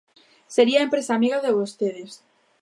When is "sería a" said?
0.55-0.85